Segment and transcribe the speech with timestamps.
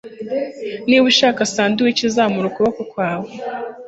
[0.87, 3.29] Niba ushaka sandwich, zamura ukuboko kwawe.